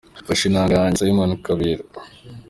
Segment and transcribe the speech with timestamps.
[0.23, 1.89] Mfashe inanga yanjye– Simon Kabera d.